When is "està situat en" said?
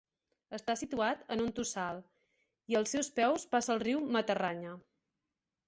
0.57-1.43